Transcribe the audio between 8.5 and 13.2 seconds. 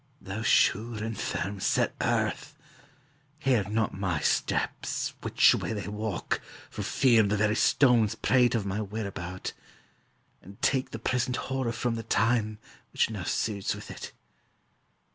of my whereabout, And take the present horror from the time, Which